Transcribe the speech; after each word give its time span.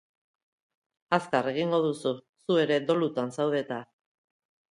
Azkar 1.17 1.49
egingo 1.51 1.81
duzu, 1.83 2.15
zu 2.47 2.57
ere 2.63 2.79
dolutan 2.89 3.31
zaude 3.37 3.61
eta. 3.67 3.79